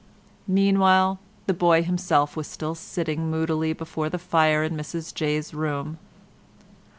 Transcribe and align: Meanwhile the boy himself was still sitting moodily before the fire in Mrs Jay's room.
Meanwhile 0.47 1.19
the 1.45 1.53
boy 1.53 1.83
himself 1.83 2.35
was 2.35 2.47
still 2.47 2.73
sitting 2.73 3.29
moodily 3.29 3.71
before 3.71 4.09
the 4.09 4.17
fire 4.17 4.63
in 4.63 4.75
Mrs 4.75 5.13
Jay's 5.13 5.53
room. 5.53 5.99